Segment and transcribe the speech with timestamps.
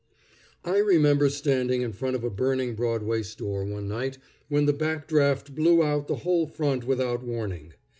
[0.65, 4.17] I remember standing in front of a burning Broadway store, one night,
[4.49, 7.73] when the back draft blew out the whole front without warning.